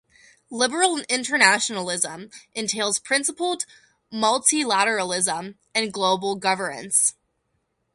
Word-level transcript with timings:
Liberal 0.49 0.97
internationalism 1.09 2.31
entails 2.55 2.97
principled 2.97 3.65
multilateralism 4.11 5.53
and 5.75 5.93
global 5.93 6.35
governance. 6.37 7.13